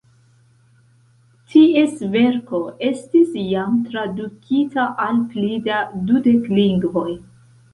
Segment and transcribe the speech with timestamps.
[1.51, 7.07] Ties verko estis jam tradukita al pli da dudek lingvoj.